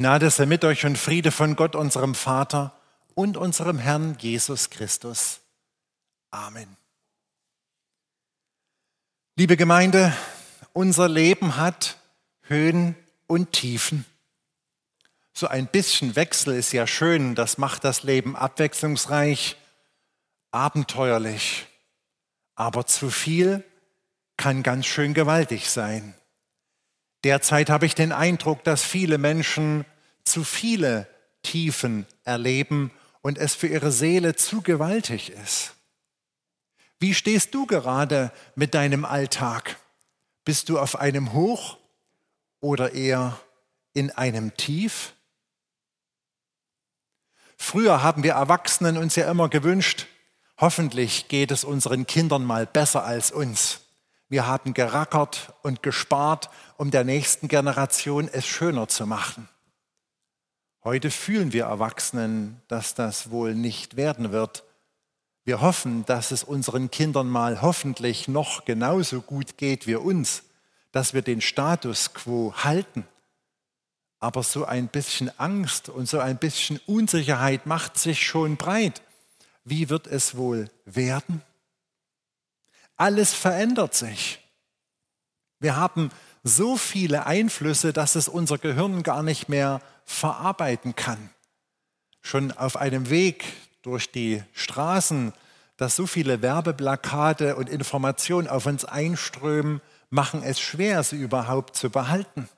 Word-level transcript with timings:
Gnade 0.00 0.30
sei 0.30 0.46
mit 0.46 0.64
euch 0.64 0.86
und 0.86 0.96
Friede 0.96 1.30
von 1.30 1.56
Gott, 1.56 1.76
unserem 1.76 2.14
Vater 2.14 2.74
und 3.14 3.36
unserem 3.36 3.78
Herrn 3.78 4.16
Jesus 4.18 4.70
Christus. 4.70 5.40
Amen. 6.30 6.78
Liebe 9.36 9.58
Gemeinde, 9.58 10.16
unser 10.72 11.06
Leben 11.06 11.58
hat 11.58 11.98
Höhen 12.44 12.96
und 13.26 13.52
Tiefen. 13.52 14.06
So 15.34 15.48
ein 15.48 15.66
bisschen 15.66 16.16
Wechsel 16.16 16.54
ist 16.54 16.72
ja 16.72 16.86
schön, 16.86 17.34
das 17.34 17.58
macht 17.58 17.84
das 17.84 18.02
Leben 18.02 18.36
abwechslungsreich, 18.36 19.58
abenteuerlich. 20.50 21.66
Aber 22.54 22.86
zu 22.86 23.10
viel 23.10 23.62
kann 24.38 24.62
ganz 24.62 24.86
schön 24.86 25.12
gewaltig 25.12 25.68
sein. 25.68 26.14
Derzeit 27.24 27.70
habe 27.70 27.86
ich 27.86 27.94
den 27.94 28.12
Eindruck, 28.12 28.64
dass 28.64 28.82
viele 28.82 29.18
Menschen 29.18 29.84
zu 30.24 30.44
viele 30.44 31.06
Tiefen 31.42 32.06
erleben 32.24 32.90
und 33.22 33.38
es 33.38 33.54
für 33.54 33.66
ihre 33.66 33.92
Seele 33.92 34.36
zu 34.36 34.62
gewaltig 34.62 35.30
ist. 35.30 35.74
Wie 36.98 37.14
stehst 37.14 37.54
du 37.54 37.66
gerade 37.66 38.32
mit 38.54 38.74
deinem 38.74 39.04
Alltag? 39.04 39.76
Bist 40.44 40.68
du 40.68 40.78
auf 40.78 40.96
einem 40.96 41.32
Hoch 41.32 41.78
oder 42.60 42.92
eher 42.92 43.38
in 43.94 44.10
einem 44.10 44.56
Tief? 44.56 45.14
Früher 47.56 48.02
haben 48.02 48.22
wir 48.22 48.32
Erwachsenen 48.32 48.96
uns 48.96 49.16
ja 49.16 49.30
immer 49.30 49.48
gewünscht, 49.48 50.06
hoffentlich 50.58 51.28
geht 51.28 51.50
es 51.50 51.64
unseren 51.64 52.06
Kindern 52.06 52.44
mal 52.44 52.66
besser 52.66 53.04
als 53.04 53.30
uns. 53.30 53.80
Wir 54.30 54.46
haben 54.46 54.74
gerackert 54.74 55.52
und 55.62 55.82
gespart, 55.82 56.50
um 56.76 56.92
der 56.92 57.02
nächsten 57.02 57.48
Generation 57.48 58.28
es 58.32 58.46
schöner 58.46 58.86
zu 58.86 59.04
machen. 59.04 59.48
Heute 60.84 61.10
fühlen 61.10 61.52
wir 61.52 61.64
Erwachsenen, 61.64 62.62
dass 62.68 62.94
das 62.94 63.32
wohl 63.32 63.56
nicht 63.56 63.96
werden 63.96 64.30
wird. 64.30 64.62
Wir 65.44 65.60
hoffen, 65.60 66.04
dass 66.04 66.30
es 66.30 66.44
unseren 66.44 66.92
Kindern 66.92 67.28
mal 67.28 67.60
hoffentlich 67.60 68.28
noch 68.28 68.64
genauso 68.64 69.20
gut 69.20 69.58
geht 69.58 69.88
wie 69.88 69.96
uns, 69.96 70.44
dass 70.92 71.12
wir 71.12 71.22
den 71.22 71.40
Status 71.40 72.14
quo 72.14 72.54
halten. 72.54 73.08
Aber 74.20 74.44
so 74.44 74.64
ein 74.64 74.86
bisschen 74.86 75.36
Angst 75.40 75.88
und 75.88 76.08
so 76.08 76.20
ein 76.20 76.38
bisschen 76.38 76.78
Unsicherheit 76.86 77.66
macht 77.66 77.98
sich 77.98 78.24
schon 78.24 78.56
breit. 78.56 79.02
Wie 79.64 79.88
wird 79.88 80.06
es 80.06 80.36
wohl 80.36 80.70
werden? 80.84 81.42
Alles 83.00 83.32
verändert 83.32 83.94
sich. 83.94 84.40
Wir 85.58 85.76
haben 85.76 86.10
so 86.42 86.76
viele 86.76 87.24
Einflüsse, 87.24 87.94
dass 87.94 88.14
es 88.14 88.28
unser 88.28 88.58
Gehirn 88.58 89.02
gar 89.02 89.22
nicht 89.22 89.48
mehr 89.48 89.80
verarbeiten 90.04 90.94
kann. 90.94 91.30
Schon 92.20 92.52
auf 92.52 92.76
einem 92.76 93.08
Weg 93.08 93.44
durch 93.80 94.12
die 94.12 94.42
Straßen, 94.52 95.32
dass 95.78 95.96
so 95.96 96.06
viele 96.06 96.42
Werbeplakate 96.42 97.56
und 97.56 97.70
Informationen 97.70 98.48
auf 98.48 98.66
uns 98.66 98.84
einströmen, 98.84 99.80
machen 100.10 100.42
es 100.42 100.60
schwer, 100.60 101.02
sie 101.02 101.16
überhaupt 101.16 101.76
zu 101.76 101.88
behalten. 101.88 102.50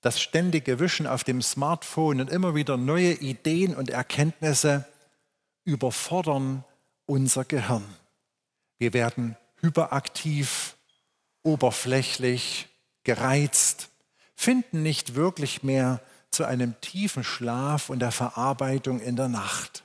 Das 0.00 0.20
ständige 0.20 0.78
Wischen 0.78 1.08
auf 1.08 1.24
dem 1.24 1.42
Smartphone 1.42 2.20
und 2.20 2.30
immer 2.30 2.54
wieder 2.54 2.76
neue 2.76 3.14
Ideen 3.14 3.74
und 3.74 3.90
Erkenntnisse 3.90 4.84
überfordern 5.64 6.62
unser 7.04 7.44
Gehirn. 7.44 7.84
Wir 8.78 8.92
werden 8.92 9.36
hyperaktiv, 9.62 10.76
oberflächlich, 11.42 12.68
gereizt, 13.04 13.88
finden 14.34 14.82
nicht 14.82 15.14
wirklich 15.14 15.62
mehr 15.62 16.00
zu 16.30 16.44
einem 16.44 16.80
tiefen 16.80 17.24
Schlaf 17.24 17.90
und 17.90 18.00
der 18.00 18.12
Verarbeitung 18.12 19.00
in 19.00 19.16
der 19.16 19.28
Nacht. 19.28 19.84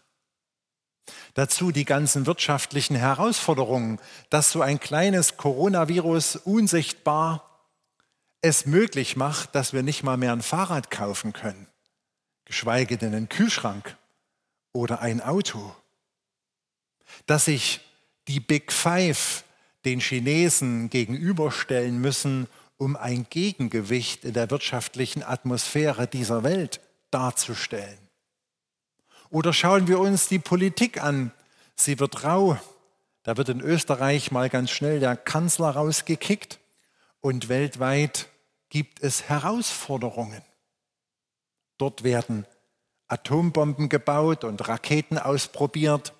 Dazu 1.36 1.72
die 1.72 1.86
ganzen 1.86 2.26
wirtschaftlichen 2.26 2.96
Herausforderungen, 2.96 4.00
dass 4.30 4.52
so 4.52 4.62
ein 4.62 4.80
kleines 4.80 5.38
Coronavirus 5.38 6.38
unsichtbar 6.38 7.44
es 8.42 8.66
möglich 8.66 9.16
macht, 9.16 9.56
dass 9.56 9.74
wir 9.74 9.84
nicht 9.84 10.04
mal 10.04 10.18
mehr 10.18 10.32
ein 10.32 10.42
Fahrrad 10.42 10.92
kaufen 10.92 11.34
können, 11.34 11.68
geschweige 12.46 12.98
denn 12.98 13.14
einen 13.14 13.30
Kühlschrank 13.30 13.98
oder 14.74 15.02
ein 15.02 15.22
Auto. 15.22 15.76
Dass 17.26 17.46
sich 17.46 17.82
die 18.28 18.40
Big 18.40 18.72
Five 18.72 19.44
den 19.88 20.02
Chinesen 20.02 20.90
gegenüberstellen 20.90 22.02
müssen, 22.02 22.48
um 22.76 22.98
ein 22.98 23.26
Gegengewicht 23.30 24.26
in 24.26 24.34
der 24.34 24.52
wirtschaftlichen 24.52 25.24
Atmosphäre 25.24 26.08
dieser 26.08 26.44
Welt 26.44 26.82
darzustellen. 27.10 27.98
Oder 29.30 29.54
schauen 29.54 29.88
wir 29.88 30.00
uns 30.00 30.28
die 30.28 30.40
Politik 30.40 31.02
an. 31.02 31.32
Sie 31.78 32.02
wird 32.02 32.26
rau. 32.26 32.58
Da 33.24 33.38
wird 33.38 33.48
in 33.48 33.62
Österreich 33.62 34.30
mal 34.30 34.50
ganz 34.50 34.72
schnell 34.72 35.00
der 35.00 35.16
Kanzler 35.16 35.70
rausgekickt 35.70 36.60
und 37.22 37.48
weltweit 37.48 38.28
gibt 38.68 39.02
es 39.02 39.30
Herausforderungen. 39.30 40.42
Dort 41.78 42.04
werden 42.04 42.46
Atombomben 43.08 43.88
gebaut 43.88 44.44
und 44.44 44.68
Raketen 44.68 45.18
ausprobiert. 45.18 46.14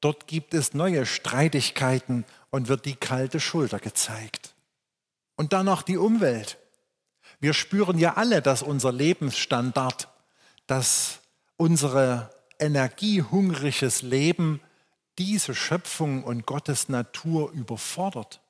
Dort 0.00 0.26
gibt 0.26 0.52
es 0.52 0.74
neue 0.74 1.06
Streitigkeiten 1.06 2.24
und 2.54 2.68
wird 2.68 2.84
die 2.84 2.94
kalte 2.94 3.40
Schulter 3.40 3.80
gezeigt. 3.80 4.54
Und 5.34 5.52
dann 5.52 5.66
noch 5.66 5.82
die 5.82 5.96
Umwelt. 5.96 6.56
Wir 7.40 7.52
spüren 7.52 7.98
ja 7.98 8.14
alle, 8.14 8.42
dass 8.42 8.62
unser 8.62 8.92
Lebensstandard, 8.92 10.06
dass 10.68 11.18
unsere 11.56 12.30
energiehungriges 12.60 14.02
Leben 14.02 14.60
diese 15.18 15.56
Schöpfung 15.56 16.22
und 16.22 16.46
Gottes 16.46 16.88
Natur 16.88 17.50
überfordert. 17.50 18.40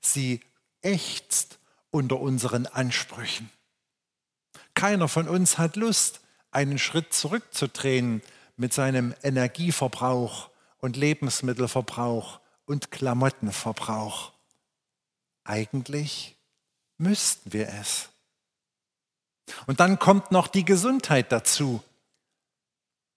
Sie 0.00 0.40
ächzt 0.82 1.60
unter 1.92 2.18
unseren 2.18 2.66
Ansprüchen. 2.66 3.48
Keiner 4.74 5.06
von 5.06 5.28
uns 5.28 5.56
hat 5.56 5.76
Lust, 5.76 6.20
einen 6.50 6.80
Schritt 6.80 7.14
zurückzudrehen 7.14 8.22
mit 8.56 8.72
seinem 8.72 9.14
Energieverbrauch 9.22 10.50
und 10.80 10.96
Lebensmittelverbrauch 10.96 12.40
und 12.68 12.90
Klamottenverbrauch. 12.90 14.32
Eigentlich 15.44 16.36
müssten 16.98 17.52
wir 17.52 17.68
es. 17.68 18.10
Und 19.66 19.80
dann 19.80 19.98
kommt 19.98 20.30
noch 20.30 20.46
die 20.46 20.64
Gesundheit 20.64 21.32
dazu. 21.32 21.82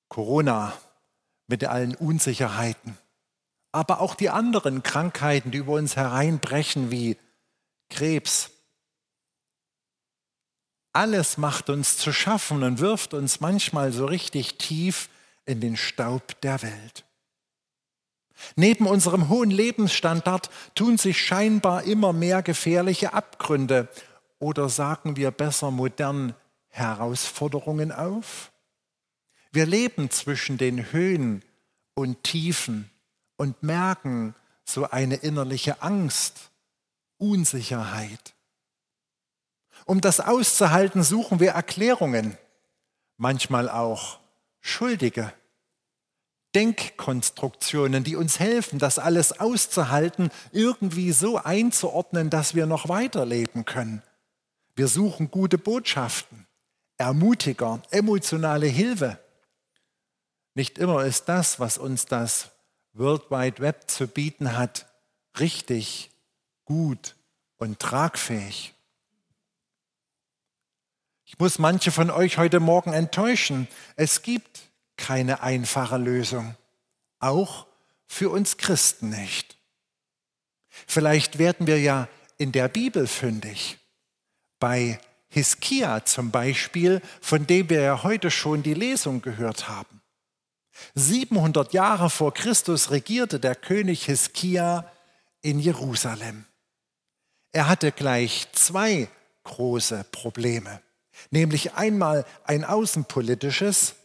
Corona 0.08 0.74
mit 1.48 1.66
allen 1.66 1.96
Unsicherheiten, 1.96 2.98
aber 3.74 4.00
auch 4.00 4.16
die 4.16 4.30
anderen 4.30 4.84
Krankheiten, 4.84 5.52
die 5.52 5.58
über 5.58 5.74
uns 5.74 5.98
hereinbrechen, 5.98 6.92
wie 6.92 7.18
Krebs. 7.90 8.52
Alles 10.94 11.38
macht 11.38 11.70
uns 11.70 11.98
zu 11.98 12.14
schaffen 12.14 12.64
und 12.64 12.80
wirft 12.80 13.14
uns 13.14 13.42
manchmal 13.42 13.92
so 13.92 14.06
richtig 14.06 14.58
tief 14.58 15.10
in 15.46 15.60
den 15.60 15.76
Staub 15.76 16.40
der 16.42 16.62
Welt. 16.62 17.06
Neben 18.56 18.88
unserem 18.88 19.30
hohen 19.30 19.52
Lebensstandard 19.52 20.50
tun 20.76 20.98
sich 20.98 21.24
scheinbar 21.24 21.84
immer 21.84 22.14
mehr 22.14 22.42
gefährliche 22.42 23.14
Abgründe 23.14 23.88
oder 24.40 24.70
sagen 24.70 25.16
wir 25.16 25.32
besser 25.32 25.72
modern 25.72 26.34
Herausforderungen 26.70 27.92
auf. 27.92 28.52
Wir 29.52 29.66
leben 29.66 30.10
zwischen 30.10 30.58
den 30.58 30.92
Höhen 30.92 31.44
und 31.94 32.24
Tiefen 32.24 32.90
und 33.36 33.62
merken 33.64 34.36
so 34.64 34.90
eine 34.90 35.16
innerliche 35.16 35.82
Angst, 35.82 36.52
Unsicherheit. 37.18 38.34
Um 39.86 40.00
das 40.02 40.20
auszuhalten, 40.20 41.04
suchen 41.04 41.40
wir 41.40 41.52
Erklärungen, 41.52 42.38
manchmal 43.18 43.70
auch 43.70 44.20
Schuldige. 44.62 45.34
Denkkonstruktionen, 46.56 48.04
die 48.04 48.16
uns 48.16 48.40
helfen, 48.40 48.80
das 48.80 49.00
alles 49.00 49.40
auszuhalten, 49.40 50.30
irgendwie 50.52 51.12
so 51.12 51.38
einzuordnen, 51.38 52.30
dass 52.30 52.56
wir 52.56 52.66
noch 52.66 52.90
weiterleben 52.90 53.66
können. 53.66 54.04
Wir 54.76 54.88
suchen 54.88 55.32
gute 55.32 55.58
Botschaften, 55.58 56.48
Ermutiger, 56.98 57.82
emotionale 57.90 58.68
Hilfe. 58.68 59.20
Nicht 60.54 60.78
immer 60.78 61.04
ist 61.06 61.26
das, 61.30 61.60
was 61.60 61.78
uns 61.78 62.06
das 62.06 62.52
World 62.94 63.32
Wide 63.32 63.60
Web 63.60 63.90
zu 63.90 64.08
bieten 64.08 64.58
hat, 64.58 64.86
richtig, 65.40 66.12
gut 66.66 67.16
und 67.58 67.80
tragfähig. 67.80 68.74
Ich 71.26 71.40
muss 71.40 71.60
manche 71.60 71.92
von 71.92 72.10
euch 72.10 72.38
heute 72.38 72.60
Morgen 72.60 72.92
enttäuschen. 72.92 73.68
Es 73.96 74.22
gibt 74.22 74.71
keine 75.02 75.42
einfache 75.42 75.98
Lösung. 75.98 76.56
Auch 77.20 77.66
für 78.06 78.30
uns 78.30 78.58
Christen 78.58 79.10
nicht. 79.10 79.58
Vielleicht 80.70 81.40
werden 81.40 81.66
wir 81.66 81.80
ja 81.80 82.08
in 82.38 82.52
der 82.52 82.68
Bibel 82.68 83.08
fündig, 83.08 83.80
bei 84.60 85.00
Hiskia 85.28 86.06
zum 86.06 86.30
Beispiel, 86.30 87.02
von 87.20 87.48
dem 87.48 87.70
wir 87.70 87.82
ja 87.82 88.04
heute 88.04 88.30
schon 88.30 88.62
die 88.64 88.76
Lesung 88.76 89.22
gehört 89.22 89.68
haben. 89.68 90.02
700 90.94 91.74
Jahre 91.74 92.10
vor 92.10 92.34
Christus 92.34 92.92
regierte 92.92 93.40
der 93.40 93.56
König 93.56 94.06
Hiskia 94.06 94.92
in 95.42 95.60
Jerusalem. 95.60 96.46
Er 97.52 97.68
hatte 97.68 97.92
gleich 97.92 98.48
zwei 98.54 99.08
große 99.44 100.06
Probleme, 100.12 100.82
nämlich 101.32 101.74
einmal 101.74 102.26
ein 102.44 102.64
außenpolitisches, 102.64 103.96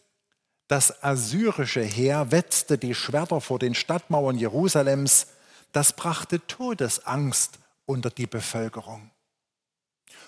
das 0.69 1.03
assyrische 1.03 1.83
Heer 1.83 2.31
wetzte 2.33 2.79
die 2.79 2.95
Schwerter 2.95 3.41
vor 3.41 3.59
den 3.59 3.75
Stadtmauern 3.75 4.37
Jerusalems, 4.37 5.29
das 5.73 5.93
brachte 5.93 6.45
Todesangst 6.47 7.59
unter 7.85 8.11
die 8.11 8.27
Bevölkerung. 8.27 9.11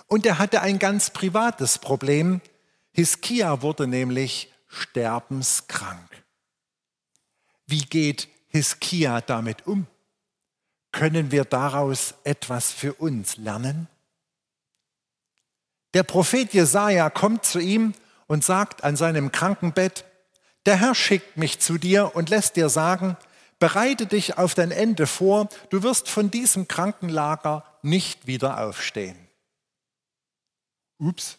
Und 0.06 0.24
er 0.26 0.38
hatte 0.38 0.62
ein 0.62 0.78
ganz 0.78 1.10
privates 1.10 1.78
Problem. 1.78 2.40
Hiskia 2.92 3.62
wurde 3.62 3.86
nämlich 3.86 4.52
sterbenskrank. 4.68 6.24
Wie 7.66 7.82
geht 7.82 8.28
Hiskia 8.48 9.20
damit 9.20 9.66
um? 9.66 9.86
Können 10.92 11.30
wir 11.30 11.44
daraus 11.44 12.14
etwas 12.24 12.72
für 12.72 12.94
uns 12.94 13.36
lernen? 13.36 13.88
Der 15.94 16.02
Prophet 16.02 16.52
Jesaja 16.54 17.10
kommt 17.10 17.44
zu 17.44 17.58
ihm 17.58 17.94
und 18.26 18.44
sagt 18.44 18.84
an 18.84 18.96
seinem 18.96 19.32
Krankenbett: 19.32 20.04
Der 20.68 20.76
Herr 20.76 20.94
schickt 20.94 21.38
mich 21.38 21.60
zu 21.60 21.78
dir 21.78 22.14
und 22.14 22.28
lässt 22.28 22.56
dir 22.56 22.68
sagen, 22.68 23.16
bereite 23.58 24.04
dich 24.04 24.36
auf 24.36 24.54
dein 24.54 24.70
Ende 24.70 25.06
vor, 25.06 25.48
du 25.70 25.82
wirst 25.82 26.10
von 26.10 26.30
diesem 26.30 26.68
Krankenlager 26.68 27.64
nicht 27.80 28.26
wieder 28.26 28.62
aufstehen. 28.62 29.16
Ups. 30.98 31.38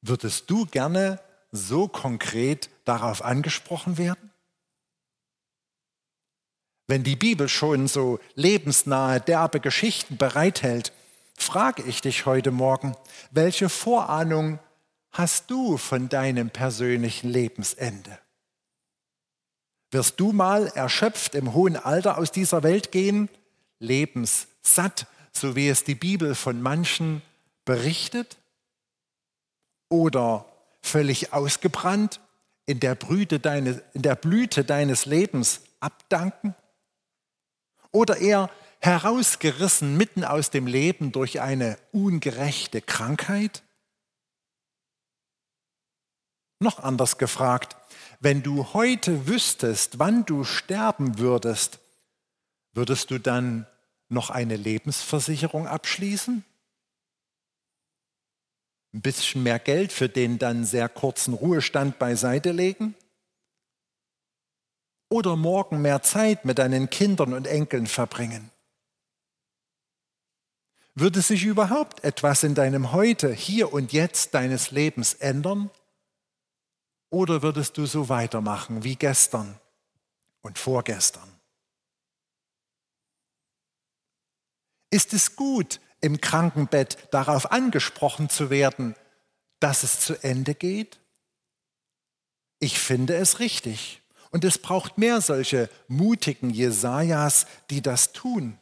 Würdest 0.00 0.48
du 0.48 0.64
gerne 0.64 1.20
so 1.52 1.86
konkret 1.86 2.70
darauf 2.86 3.22
angesprochen 3.22 3.98
werden? 3.98 4.32
Wenn 6.86 7.04
die 7.04 7.16
Bibel 7.16 7.50
schon 7.50 7.88
so 7.88 8.20
lebensnahe, 8.36 9.20
derbe 9.20 9.60
Geschichten 9.60 10.16
bereithält, 10.16 10.94
frage 11.36 11.82
ich 11.82 12.00
dich 12.00 12.24
heute 12.24 12.52
Morgen, 12.52 12.96
welche 13.30 13.68
Vorahnung 13.68 14.60
hast 15.10 15.50
du 15.50 15.76
von 15.76 16.08
deinem 16.08 16.50
persönlichen 16.50 17.28
Lebensende? 17.28 18.18
Wirst 19.90 20.20
du 20.20 20.32
mal 20.32 20.66
erschöpft 20.68 21.34
im 21.34 21.54
hohen 21.54 21.76
Alter 21.76 22.18
aus 22.18 22.30
dieser 22.30 22.62
Welt 22.62 22.92
gehen, 22.92 23.30
lebenssatt, 23.78 25.06
so 25.32 25.56
wie 25.56 25.68
es 25.68 25.84
die 25.84 25.94
Bibel 25.94 26.34
von 26.34 26.60
manchen 26.60 27.22
berichtet? 27.64 28.36
Oder 29.88 30.44
völlig 30.82 31.32
ausgebrannt 31.32 32.20
in 32.66 32.80
der, 32.80 32.96
deines, 32.96 33.80
in 33.94 34.02
der 34.02 34.14
Blüte 34.14 34.64
deines 34.64 35.06
Lebens 35.06 35.62
abdanken? 35.80 36.54
Oder 37.90 38.18
eher 38.18 38.50
herausgerissen 38.80 39.96
mitten 39.96 40.24
aus 40.24 40.50
dem 40.50 40.66
Leben 40.66 41.12
durch 41.12 41.40
eine 41.40 41.78
ungerechte 41.92 42.82
Krankheit? 42.82 43.62
Noch 46.60 46.80
anders 46.80 47.18
gefragt, 47.18 47.76
wenn 48.20 48.42
du 48.42 48.72
heute 48.74 49.28
wüsstest, 49.28 49.98
wann 49.98 50.24
du 50.24 50.42
sterben 50.42 51.18
würdest, 51.18 51.78
würdest 52.72 53.10
du 53.10 53.18
dann 53.18 53.66
noch 54.08 54.30
eine 54.30 54.56
Lebensversicherung 54.56 55.68
abschließen? 55.68 56.44
Ein 58.94 59.02
bisschen 59.02 59.42
mehr 59.42 59.58
Geld 59.58 59.92
für 59.92 60.08
den 60.08 60.38
dann 60.38 60.64
sehr 60.64 60.88
kurzen 60.88 61.34
Ruhestand 61.34 61.98
beiseite 61.98 62.52
legen? 62.52 62.94
Oder 65.10 65.36
morgen 65.36 65.80
mehr 65.80 66.02
Zeit 66.02 66.44
mit 66.44 66.58
deinen 66.58 66.90
Kindern 66.90 67.34
und 67.34 67.46
Enkeln 67.46 67.86
verbringen? 67.86 68.50
Würde 70.94 71.22
sich 71.22 71.44
überhaupt 71.44 72.02
etwas 72.02 72.42
in 72.42 72.56
deinem 72.56 72.92
Heute, 72.92 73.32
hier 73.32 73.72
und 73.72 73.92
jetzt 73.92 74.34
deines 74.34 74.72
Lebens 74.72 75.14
ändern? 75.14 75.70
Oder 77.10 77.42
würdest 77.42 77.76
du 77.78 77.86
so 77.86 78.08
weitermachen 78.08 78.84
wie 78.84 78.96
gestern 78.96 79.58
und 80.42 80.58
vorgestern? 80.58 81.28
Ist 84.90 85.12
es 85.12 85.36
gut, 85.36 85.80
im 86.00 86.20
Krankenbett 86.20 87.08
darauf 87.10 87.50
angesprochen 87.50 88.28
zu 88.28 88.50
werden, 88.50 88.94
dass 89.60 89.82
es 89.82 90.00
zu 90.00 90.22
Ende 90.22 90.54
geht? 90.54 91.00
Ich 92.60 92.78
finde 92.78 93.16
es 93.16 93.40
richtig. 93.40 94.02
Und 94.30 94.44
es 94.44 94.58
braucht 94.58 94.98
mehr 94.98 95.20
solche 95.20 95.70
mutigen 95.88 96.50
Jesajas, 96.50 97.46
die 97.70 97.80
das 97.80 98.12
tun. 98.12 98.58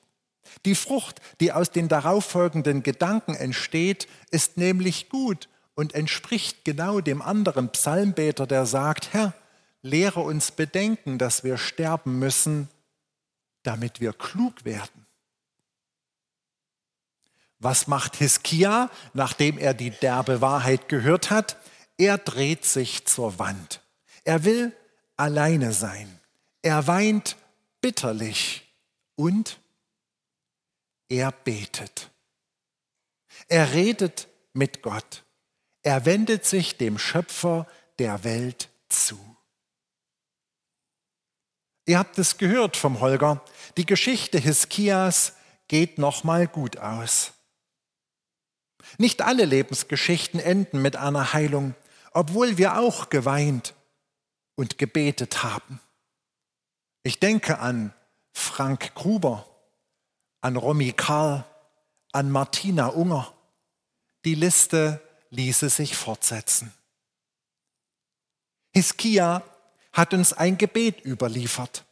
Die 0.64 0.76
Frucht, 0.76 1.20
die 1.40 1.52
aus 1.52 1.70
den 1.70 1.88
darauffolgenden 1.88 2.84
Gedanken 2.84 3.34
entsteht, 3.34 4.06
ist 4.31 4.56
nämlich 4.56 5.08
gut 5.08 5.49
und 5.76 5.94
entspricht 5.94 6.64
genau 6.64 7.00
dem 7.00 7.23
anderen 7.23 7.69
Psalmbeter, 7.69 8.46
der 8.46 8.67
sagt, 8.67 9.12
Herr, 9.12 9.34
lehre 9.82 10.20
uns 10.20 10.50
bedenken, 10.50 11.19
dass 11.19 11.44
wir 11.44 11.58
sterben 11.58 12.19
müssen, 12.19 12.69
damit 13.62 14.00
wir 14.00 14.12
klug 14.12 14.64
werden. 14.64 15.06
Was 17.58 17.87
macht 17.87 18.17
Hiskia, 18.17 18.90
nachdem 19.12 19.58
er 19.58 19.75
die 19.75 19.90
derbe 19.90 20.40
Wahrheit 20.40 20.88
gehört 20.88 21.31
hat? 21.31 21.58
Er 21.99 22.19
dreht 22.19 22.64
sich 22.64 23.06
zur 23.06 23.38
Wand. 23.38 23.81
Er 24.25 24.44
will 24.44 24.75
alleine 25.17 25.73
sein. 25.73 26.20
Er 26.62 26.87
weint 26.87 27.37
bitterlich 27.81 28.67
und 29.14 29.58
er 31.08 31.32
betet. 31.32 32.11
Er 33.49 33.73
redet 33.73 34.28
mit 34.52 34.82
Gott. 34.82 35.23
Er 35.86 36.04
wendet 36.04 36.44
sich 36.44 36.78
dem 36.78 36.98
Schöpfer 36.98 37.64
der 38.00 38.24
Welt 38.24 38.70
zu. 38.88 39.16
Ihr 41.86 42.00
habt 42.00 42.18
es 42.18 42.38
gehört 42.38 42.76
vom 42.76 42.98
Holger, 42.98 43.44
die 43.76 43.86
Geschichte 43.86 44.36
Hiskias 44.36 45.36
geht 45.68 45.98
nochmal 45.98 46.48
gut 46.48 46.76
aus. 46.78 47.34
Nicht 48.98 49.22
alle 49.22 49.44
Lebensgeschichten 49.44 50.40
enden 50.40 50.82
mit 50.82 50.96
einer 50.96 51.32
Heilung, 51.32 51.76
obwohl 52.10 52.58
wir 52.58 52.78
auch 52.78 53.08
geweint 53.08 53.72
und 54.56 54.78
gebetet 54.78 55.44
haben. 55.44 55.80
Ich 57.04 57.20
denke 57.20 57.61
an 57.61 57.94
Frank 58.32 58.92
Gruber, 58.96 59.46
an 60.40 60.56
Romy 60.56 60.90
Karl, 60.90 61.44
an 62.11 62.32
Martina 62.32 62.88
Unger. 62.88 63.32
Die 64.25 64.34
Liste 64.34 65.00
ließe 65.30 65.68
sich 65.68 65.97
fortsetzen. 65.97 66.73
Hiskia 68.73 69.42
hat 69.92 70.12
uns 70.12 70.33
ein 70.33 70.59
Gebet 70.59 71.04
überliefert. 71.04 71.85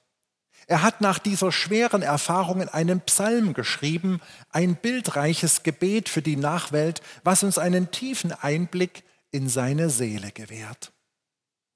Er 0.67 0.83
hat 0.83 1.01
nach 1.01 1.19
dieser 1.19 1.53
schweren 1.53 2.03
Erfahrung 2.03 2.61
in 2.61 2.69
einem 2.69 3.01
Psalm 3.01 3.53
geschrieben, 3.55 4.21
ein 4.51 4.77
bildreiches 4.77 5.63
Gebet 5.63 6.09
für 6.09 6.23
die 6.23 6.37
Nachwelt, 6.37 7.03
was 7.23 7.43
uns 7.43 7.59
einen 7.59 7.91
tiefen 7.91 8.33
Einblick 8.33 9.03
in 9.31 9.49
seine 9.49 9.91
Seele 9.91 10.31
gewährt. 10.33 10.93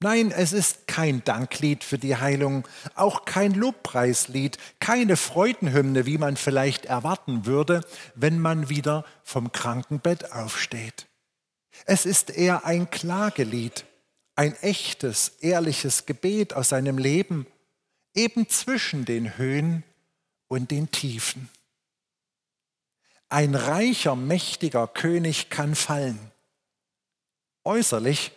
Nein, 0.00 0.30
es 0.30 0.52
ist 0.52 0.86
kein 0.86 1.24
Danklied 1.24 1.82
für 1.82 1.98
die 1.98 2.16
Heilung, 2.16 2.68
auch 2.94 3.24
kein 3.24 3.52
Lobpreislied, 3.52 4.56
keine 4.78 5.16
Freudenhymne, 5.16 6.06
wie 6.06 6.18
man 6.18 6.36
vielleicht 6.36 6.84
erwarten 6.84 7.46
würde, 7.46 7.80
wenn 8.14 8.38
man 8.38 8.68
wieder 8.68 9.04
vom 9.24 9.50
Krankenbett 9.50 10.32
aufsteht. 10.32 11.07
Es 11.84 12.06
ist 12.06 12.30
eher 12.30 12.64
ein 12.64 12.90
Klagelied, 12.90 13.84
ein 14.34 14.54
echtes, 14.62 15.30
ehrliches 15.40 16.06
Gebet 16.06 16.54
aus 16.54 16.70
seinem 16.70 16.98
Leben, 16.98 17.46
eben 18.14 18.48
zwischen 18.48 19.04
den 19.04 19.36
Höhen 19.36 19.84
und 20.48 20.70
den 20.70 20.90
Tiefen. 20.90 21.48
Ein 23.28 23.54
reicher, 23.54 24.16
mächtiger 24.16 24.86
König 24.88 25.50
kann 25.50 25.74
fallen. 25.74 26.18
Äußerlich, 27.64 28.32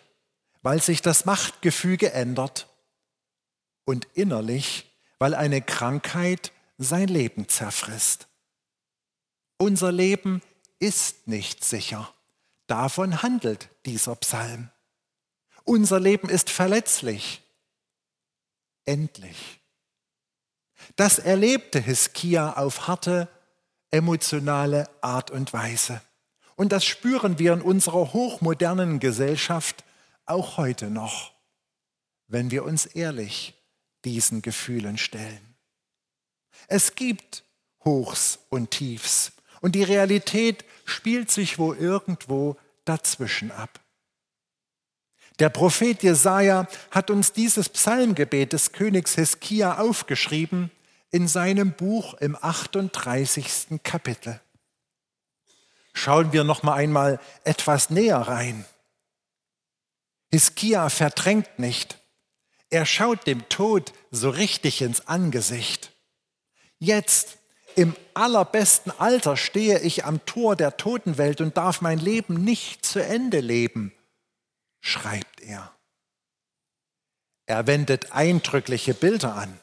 weil 0.62 0.82
sich 0.82 1.02
das 1.02 1.26
Machtgefüge 1.26 2.12
ändert 2.12 2.68
und 3.86 4.08
innerlich, 4.14 4.92
weil 5.20 5.34
eine 5.34 5.62
Krankheit 5.62 6.52
sein 6.78 7.08
Leben 7.08 7.48
zerfrisst. 7.48 8.28
Unser 9.58 9.92
Leben 9.92 10.42
ist 10.80 11.28
nicht 11.28 11.64
sicher. 11.64 12.14
Davon 12.72 13.22
handelt 13.22 13.68
dieser 13.86 14.16
Psalm. 14.16 14.70
Unser 15.66 16.00
Leben 16.00 16.30
ist 16.30 16.50
verletzlich, 16.50 17.42
endlich. 18.86 19.60
Das 20.96 21.20
erlebte 21.20 21.82
Hiskia 21.82 22.54
auf 22.54 22.88
harte, 22.88 23.28
emotionale 23.90 24.90
Art 25.02 25.32
und 25.32 25.52
Weise. 25.52 26.02
Und 26.56 26.72
das 26.72 26.86
spüren 26.86 27.40
wir 27.40 27.52
in 27.52 27.62
unserer 27.62 28.14
hochmodernen 28.14 29.02
Gesellschaft 29.02 29.84
auch 30.26 30.56
heute 30.56 30.90
noch, 30.90 31.34
wenn 32.28 32.52
wir 32.52 32.64
uns 32.64 32.86
ehrlich 32.86 33.54
diesen 34.06 34.42
Gefühlen 34.42 34.98
stellen. 34.98 35.58
Es 36.70 36.96
gibt 36.96 37.44
Hochs 37.84 38.40
und 38.48 38.72
Tiefs 38.72 39.34
und 39.60 39.76
die 39.76 39.84
Realität 39.84 40.64
spielt 40.86 41.32
sich 41.32 41.60
wo 41.60 41.74
irgendwo 41.74 42.58
dazwischen 42.86 43.52
ab. 43.52 43.80
Der 45.40 45.50
Prophet 45.50 46.04
Jesaja 46.04 46.68
hat 46.92 47.10
uns 47.10 47.34
dieses 47.34 47.70
Psalmgebet 47.70 48.54
des 48.54 48.74
Königs 48.74 49.16
Hiskia 49.16 49.80
aufgeschrieben 49.80 50.72
in 51.10 51.28
seinem 51.28 51.74
Buch 51.74 52.14
im 52.16 52.38
38. 52.40 53.82
Kapitel. 53.84 54.40
Schauen 55.94 56.32
wir 56.32 56.44
noch 56.44 56.64
mal 56.64 56.76
einmal 56.76 57.20
etwas 57.44 57.90
näher 57.90 58.20
rein. 58.20 58.66
Hiskia 60.32 60.90
verdrängt 60.90 61.60
nicht. 61.60 62.00
Er 62.70 62.86
schaut 62.86 63.28
dem 63.28 63.50
Tod 63.50 63.92
so 64.12 64.30
richtig 64.30 64.82
ins 64.82 65.08
Angesicht. 65.08 65.92
Jetzt, 66.80 67.38
im 67.76 67.96
allerbesten 68.14 68.92
Alter, 69.00 69.38
stehe 69.38 69.80
ich 69.80 70.06
am 70.06 70.26
Tor 70.26 70.56
der 70.56 70.78
Totenwelt 70.78 71.42
und 71.42 71.58
darf 71.58 71.82
mein 71.82 72.00
Leben 72.00 72.44
nicht 72.44 72.86
zu 72.86 73.04
Ende 73.04 73.40
leben, 73.40 73.94
schreibt 74.80 75.42
er. 75.42 75.74
Er 77.46 77.68
wendet 77.68 78.12
eindrückliche 78.12 78.94
Bilder 78.94 79.36
an. 79.36 79.60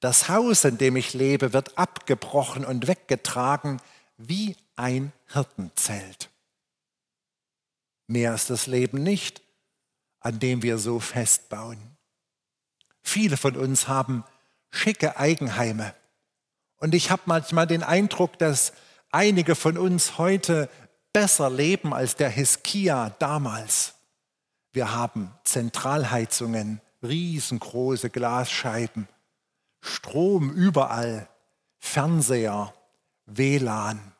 Das 0.00 0.28
Haus, 0.28 0.64
in 0.64 0.78
dem 0.78 0.96
ich 0.96 1.14
lebe, 1.14 1.52
wird 1.52 1.78
abgebrochen 1.78 2.64
und 2.64 2.86
weggetragen 2.86 3.80
wie 4.18 4.56
ein 4.76 5.12
Hirtenzelt. 5.28 6.30
Mehr 8.06 8.34
ist 8.34 8.50
das 8.50 8.66
Leben 8.66 9.02
nicht, 9.02 9.42
an 10.20 10.38
dem 10.38 10.62
wir 10.62 10.78
so 10.78 11.00
festbauen. 11.00 11.96
Viele 13.02 13.36
von 13.36 13.56
uns 13.56 13.88
haben 13.88 14.24
schicke 14.70 15.16
Eigenheime. 15.16 15.94
Und 16.78 16.94
ich 16.94 17.10
habe 17.10 17.22
manchmal 17.26 17.66
den 17.66 17.82
Eindruck, 17.82 18.38
dass 18.38 18.72
einige 19.10 19.54
von 19.54 19.78
uns 19.78 20.18
heute 20.18 20.68
besser 21.12 21.48
leben 21.48 21.94
als 21.94 22.16
der 22.16 22.28
Hiskia 22.28 23.10
damals. 23.18 23.94
Wir 24.72 24.92
haben 24.92 25.32
Zentralheizungen, 25.44 26.82
riesengroße 27.02 28.10
Glasscheiben, 28.10 29.08
Strom 29.80 30.50
überall, 30.50 31.28
Fernseher, 31.78 32.74
WLAN, 33.26 34.12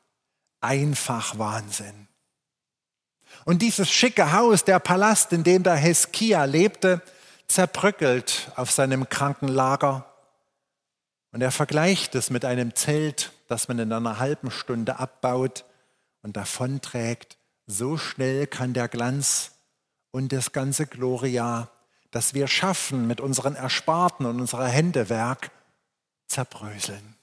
einfach 0.61 1.39
Wahnsinn. 1.39 2.09
Und 3.45 3.63
dieses 3.63 3.91
schicke 3.91 4.33
Haus, 4.33 4.65
der 4.65 4.79
Palast, 4.79 5.33
in 5.33 5.45
dem 5.45 5.63
der 5.63 5.77
Heskia 5.77 6.45
lebte, 6.45 7.03
zerbröckelt 7.49 8.51
auf 8.57 8.71
seinem 8.71 9.09
Krankenlager. 9.09 10.07
Und 11.37 11.43
er 11.43 11.51
vergleicht 11.51 12.15
es 12.15 12.31
mit 12.31 12.47
einem 12.47 12.75
Zelt, 12.75 13.31
das 13.47 13.69
man 13.69 13.79
in 13.79 13.93
einer 13.93 14.19
halben 14.19 14.51
Stunde 14.51 14.99
abbaut 14.99 15.67
und 16.23 16.35
davonträgt. 16.35 17.37
So 17.67 17.99
schnell 17.99 18.47
kann 18.47 18.73
der 18.73 18.89
Glanz 18.89 19.51
und 20.13 20.33
das 20.33 20.53
ganze 20.53 20.87
Gloria, 20.87 21.69
das 22.11 22.33
wir 22.33 22.49
schaffen 22.49 23.07
mit 23.07 23.21
unseren 23.21 23.55
Ersparten 23.55 24.25
und 24.25 24.41
unserer 24.41 24.67
Händewerk, 24.67 25.51
zerbröseln. 26.27 27.17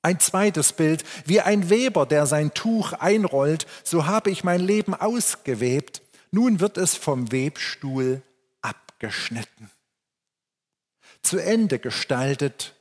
Ein 0.00 0.18
zweites 0.18 0.72
Bild, 0.72 1.04
wie 1.26 1.42
ein 1.42 1.68
Weber, 1.68 2.06
der 2.06 2.24
sein 2.24 2.54
Tuch 2.54 2.94
einrollt, 2.94 3.66
so 3.84 4.06
habe 4.06 4.30
ich 4.30 4.44
mein 4.44 4.62
Leben 4.62 4.94
ausgewebt, 4.94 6.00
nun 6.30 6.58
wird 6.58 6.78
es 6.78 6.94
vom 6.94 7.32
Webstuhl 7.32 8.22
abgeschnitten. 8.62 9.70
Zu 11.22 11.38
Ende 11.38 11.78
gestaltet, 11.78 12.74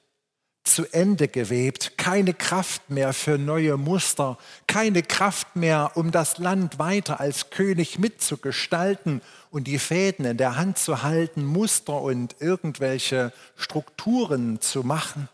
zu 0.63 0.86
Ende 0.91 1.27
gewebt, 1.27 1.98
keine 1.98 2.34
Kraft 2.34 2.89
mehr 2.89 3.13
für 3.13 3.38
neue 3.38 3.77
Muster, 3.77 4.38
keine 4.67 5.01
Kraft 5.03 5.55
mehr, 5.55 5.91
um 5.96 6.12
das 6.12 6.38
Land 6.38 6.79
weiter 6.79 7.19
als 7.19 7.50
König 7.50 7.98
mitzugestalten 7.98 9.22
und 9.51 9.67
die 9.67 9.79
Fäden 9.79 10.25
in 10.25 10.38
der 10.38 10.58
Hand 10.58 10.77
zu 10.77 11.01
halten, 11.01 11.43
Muster 11.43 12.01
und 12.01 12.36
irgendwelche 12.39 13.34
Strukturen 13.55 14.62
zu 14.62 14.84
machen. 14.84 15.27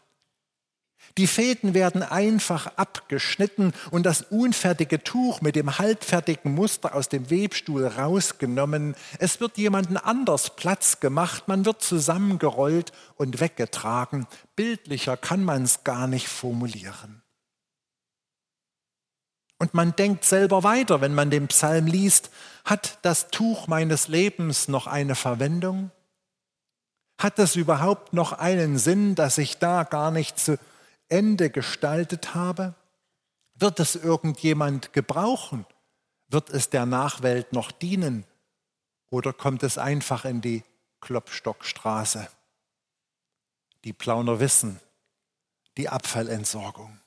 Die 1.18 1.28
Fäden 1.28 1.74
werden 1.74 2.04
einfach 2.04 2.68
abgeschnitten 2.76 3.74
und 3.92 4.06
das 4.06 4.22
unfertige 4.22 5.04
Tuch 5.04 5.42
mit 5.42 5.56
dem 5.56 5.78
halbfertigen 5.78 6.54
Muster 6.54 6.94
aus 6.94 7.08
dem 7.08 7.30
Webstuhl 7.30 7.88
rausgenommen. 7.88 8.96
Es 9.20 9.40
wird 9.40 9.58
jemanden 9.58 9.98
anders 9.98 10.56
Platz 10.56 11.00
gemacht, 11.00 11.48
man 11.48 11.66
wird 11.66 11.82
zusammengerollt 11.82 12.92
und 13.16 13.40
weggetragen. 13.40 14.28
Bildlicher 14.56 15.16
kann 15.16 15.44
man 15.44 15.64
es 15.64 15.84
gar 15.84 16.08
nicht 16.08 16.28
formulieren. 16.28 17.22
Und 19.58 19.74
man 19.74 19.96
denkt 19.96 20.26
selber 20.26 20.64
weiter, 20.64 21.00
wenn 21.00 21.16
man 21.16 21.30
den 21.30 21.48
Psalm 21.48 21.88
liest, 21.88 22.30
hat 22.66 23.00
das 23.04 23.30
Tuch 23.30 23.68
meines 23.68 24.08
Lebens 24.08 24.68
noch 24.68 24.86
eine 24.86 25.16
Verwendung? 25.16 25.92
Hat 27.18 27.40
es 27.40 27.56
überhaupt 27.56 28.12
noch 28.12 28.34
einen 28.34 28.78
Sinn, 28.78 29.16
dass 29.16 29.38
ich 29.38 29.58
da 29.58 29.84
gar 29.84 30.12
nicht 30.12 30.38
zu 30.38 30.60
Ende 31.10 31.50
gestaltet 31.50 32.36
habe? 32.36 32.76
Wird 33.56 33.80
es 33.80 33.96
irgendjemand 33.96 34.94
gebrauchen? 34.94 35.66
Wird 36.28 36.50
es 36.50 36.70
der 36.70 36.86
Nachwelt 36.86 37.54
noch 37.54 37.72
dienen? 37.72 38.26
Oder 39.10 39.34
kommt 39.34 39.64
es 39.64 39.78
einfach 39.78 40.26
in 40.26 40.42
die 40.42 40.64
Klopstockstraße? 41.02 42.28
Die 43.84 43.94
Plauner 43.94 44.40
wissen, 44.40 44.80
die 45.78 45.90
Abfallentsorgung. 45.90 47.00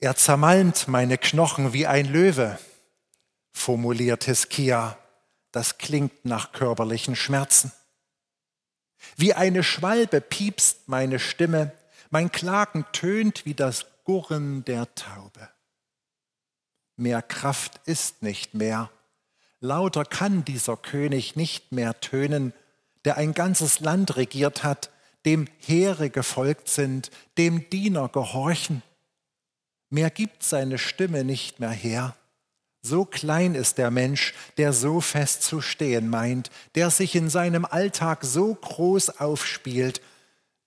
Er 0.00 0.16
zermalmt 0.16 0.88
meine 0.88 1.16
Knochen 1.18 1.72
wie 1.72 1.86
ein 1.86 2.06
Löwe, 2.06 2.58
formuliert 3.52 4.24
Hiskia. 4.24 4.98
Das 5.52 5.78
klingt 5.78 6.24
nach 6.24 6.50
körperlichen 6.50 7.14
Schmerzen. 7.14 7.70
Wie 9.16 9.34
eine 9.34 9.62
Schwalbe 9.62 10.20
piepst 10.20 10.88
meine 10.88 11.18
Stimme, 11.18 11.72
mein 12.10 12.30
Klagen 12.30 12.84
tönt 12.92 13.44
wie 13.46 13.54
das 13.54 13.86
Gurren 14.04 14.64
der 14.64 14.94
Taube. 14.94 15.48
Mehr 16.96 17.22
Kraft 17.22 17.80
ist 17.86 18.22
nicht 18.22 18.54
mehr, 18.54 18.90
lauter 19.60 20.04
kann 20.04 20.44
dieser 20.44 20.76
König 20.76 21.36
nicht 21.36 21.72
mehr 21.72 21.98
tönen, 22.00 22.52
der 23.04 23.16
ein 23.16 23.32
ganzes 23.32 23.80
Land 23.80 24.16
regiert 24.16 24.62
hat, 24.62 24.90
dem 25.24 25.46
Heere 25.58 26.10
gefolgt 26.10 26.68
sind, 26.68 27.10
dem 27.38 27.68
Diener 27.70 28.08
gehorchen. 28.08 28.82
Mehr 29.88 30.10
gibt 30.10 30.42
seine 30.42 30.78
Stimme 30.78 31.24
nicht 31.24 31.60
mehr 31.60 31.70
her. 31.70 32.16
So 32.82 33.04
klein 33.04 33.54
ist 33.54 33.78
der 33.78 33.92
Mensch, 33.92 34.34
der 34.56 34.72
so 34.72 35.00
fest 35.00 35.44
zu 35.44 35.60
stehen 35.60 36.08
meint, 36.08 36.50
der 36.74 36.90
sich 36.90 37.14
in 37.14 37.30
seinem 37.30 37.64
Alltag 37.64 38.24
so 38.24 38.54
groß 38.54 39.20
aufspielt, 39.20 40.02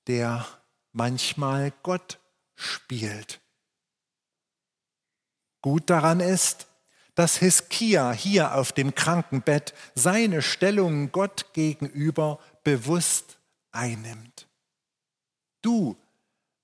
der 0.08 0.48
manchmal 0.94 1.74
Gott 1.84 2.20
spielt. 2.56 3.42
Gut 5.62 5.90
daran 5.90 6.22
ist, 6.22 6.68
dass 7.16 7.38
Hiskia 7.38 8.14
hier 8.14 8.56
auf 8.56 8.72
dem 8.72 8.96
Krankenbett 8.96 9.74
seine 9.94 10.42
Stellung 10.42 11.12
Gott 11.12 11.54
gegenüber 11.54 12.40
bewusst 12.64 13.40
einnimmt. 13.72 14.48
Du 15.62 15.98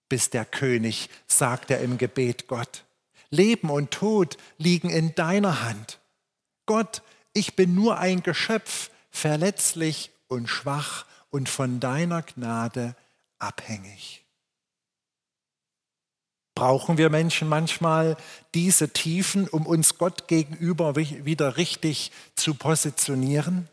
bist 0.07 0.33
der 0.33 0.45
König, 0.45 1.09
sagt 1.27 1.71
er 1.71 1.81
im 1.81 1.97
Gebet 1.97 2.47
Gott. 2.47 2.85
Leben 3.31 3.69
und 3.69 3.91
Tod 3.91 4.37
liegen 4.57 4.89
in 4.89 5.15
deiner 5.15 5.63
Hand. 5.63 5.99
Gott, 6.65 7.01
ich 7.33 7.55
bin 7.55 7.73
nur 7.73 7.97
ein 7.97 8.23
Geschöpf, 8.23 8.91
verletzlich 9.09 10.11
und 10.27 10.47
schwach 10.47 11.05
und 11.29 11.49
von 11.49 11.79
deiner 11.79 12.21
Gnade 12.21 12.95
abhängig. 13.39 14.23
Brauchen 16.53 16.97
wir 16.97 17.09
Menschen 17.09 17.47
manchmal 17.47 18.17
diese 18.53 18.89
Tiefen, 18.89 19.47
um 19.47 19.65
uns 19.65 19.97
Gott 19.97 20.27
gegenüber 20.27 20.95
wieder 20.95 21.57
richtig 21.57 22.11
zu 22.35 22.53
positionieren? 22.53 23.67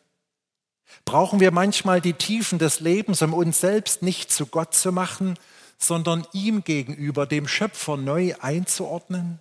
Brauchen 1.04 1.40
wir 1.40 1.50
manchmal 1.50 2.00
die 2.00 2.14
Tiefen 2.14 2.58
des 2.58 2.80
Lebens, 2.80 3.20
um 3.20 3.34
uns 3.34 3.60
selbst 3.60 4.02
nicht 4.02 4.32
zu 4.32 4.46
Gott 4.46 4.74
zu 4.74 4.92
machen, 4.92 5.38
sondern 5.76 6.26
ihm 6.32 6.64
gegenüber, 6.64 7.26
dem 7.26 7.46
Schöpfer, 7.46 7.96
neu 7.96 8.34
einzuordnen? 8.40 9.40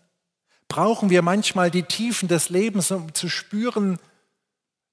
brauchen 0.68 1.10
wir 1.10 1.22
manchmal 1.22 1.72
die 1.72 1.84
Tiefen 1.84 2.28
des 2.28 2.50
Lebens, 2.50 2.92
um 2.92 3.14
zu 3.14 3.30
spüren, 3.30 4.00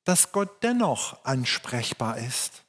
dass 0.04 0.32
Gott 0.32 0.62
dennoch 0.62 1.24
ansprechbar 1.24 2.18
ist, 2.18 2.62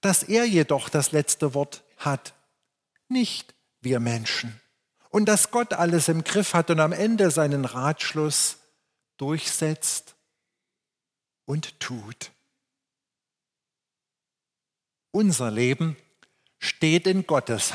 dass 0.00 0.22
er 0.22 0.44
jedoch 0.44 0.88
das 0.88 1.12
letzte 1.12 1.54
Wort 1.54 1.84
hat, 1.96 2.34
nicht 3.08 3.54
wir 3.80 4.00
Menschen, 4.00 4.60
und 5.10 5.26
dass 5.26 5.50
Gott 5.50 5.72
alles 5.72 6.08
im 6.08 6.24
Griff 6.24 6.54
hat 6.54 6.70
und 6.70 6.80
am 6.80 6.92
Ende 6.92 7.30
seinen 7.30 7.64
Ratschluss 7.64 8.58
durchsetzt 9.16 10.16
und 11.44 11.80
tut. 11.80 12.30
Unser 15.10 15.50
Leben 15.50 15.96
steht 16.58 17.06
in 17.06 17.26
Gottes 17.26 17.48
Hand. 17.48 17.66